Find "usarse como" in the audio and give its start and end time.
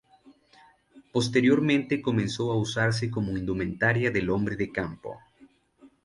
2.55-3.37